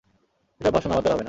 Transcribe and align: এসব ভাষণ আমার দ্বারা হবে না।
এসব 0.61 0.71
ভাষণ 0.73 0.89
আমার 0.91 1.03
দ্বারা 1.03 1.13
হবে 1.13 1.15
না। 1.15 1.19